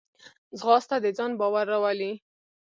[0.59, 2.11] ځغاسته د ځان باور راولي